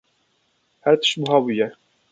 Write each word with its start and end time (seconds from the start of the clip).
Her 0.83 0.95
tişt 1.01 1.17
buha 1.21 1.39
bûye. 1.43 1.67